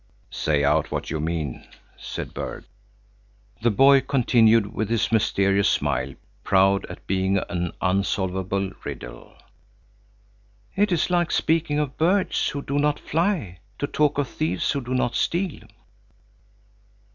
[0.31, 2.63] "Say out what you mean," said Berg.
[3.61, 9.35] The boy continued with his mysterious smile, proud at being an unsolvable riddle:
[10.75, 14.81] "It is like speaking of birds who do not fly, to talk of thieves who
[14.81, 15.67] do not steal."